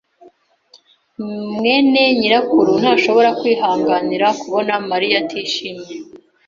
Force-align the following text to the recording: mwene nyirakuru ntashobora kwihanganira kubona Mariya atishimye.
mwene 1.57 2.01
nyirakuru 2.19 2.71
ntashobora 2.81 3.29
kwihanganira 3.39 4.27
kubona 4.41 4.73
Mariya 4.89 5.15
atishimye. 5.23 5.89